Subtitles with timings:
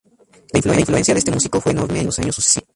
[0.63, 2.67] La influencia de este músico fue enorme en los años sucesivos.